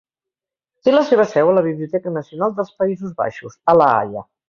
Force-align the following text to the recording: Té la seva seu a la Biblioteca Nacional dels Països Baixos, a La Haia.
Té 0.87 0.93
la 0.95 1.03
seva 1.09 1.27
seu 1.35 1.51
a 1.51 1.53
la 1.59 1.65
Biblioteca 1.69 2.17
Nacional 2.17 2.59
dels 2.61 2.75
Països 2.83 3.17
Baixos, 3.25 3.63
a 3.77 3.81
La 3.83 3.97
Haia. 4.03 4.31